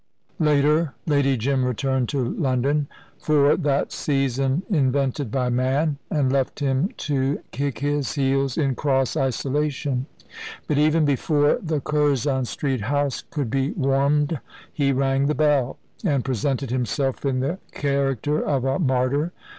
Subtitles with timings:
[0.39, 2.87] Later, Lady Jim returned to London,
[3.19, 9.15] for that season invented by man, and left him to kick his heels in cross
[9.15, 10.07] isolation.
[10.67, 14.39] But, even before the Curzon Street house could be warmed,
[14.73, 19.33] he rang the bell, and presented himself in the character of a martyr.